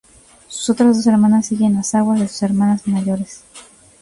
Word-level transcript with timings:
Sus 0.47 0.71
otras 0.71 0.97
dos 0.97 1.05
hermanas 1.05 1.45
siguen 1.45 1.75
las 1.75 1.93
aguas 1.93 2.19
de 2.19 2.27
sus 2.27 2.41
hermanas 2.41 2.87
mayores. 2.87 3.43